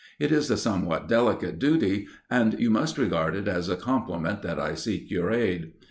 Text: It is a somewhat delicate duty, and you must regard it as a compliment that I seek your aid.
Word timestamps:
It 0.17 0.31
is 0.31 0.49
a 0.49 0.57
somewhat 0.57 1.07
delicate 1.07 1.59
duty, 1.59 2.07
and 2.27 2.59
you 2.59 2.71
must 2.71 2.97
regard 2.97 3.35
it 3.35 3.47
as 3.47 3.69
a 3.69 3.75
compliment 3.75 4.41
that 4.41 4.59
I 4.59 4.73
seek 4.73 5.11
your 5.11 5.29
aid. 5.31 5.73